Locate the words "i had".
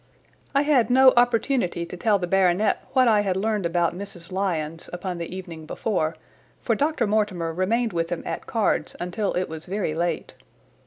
0.55-0.89, 3.07-3.37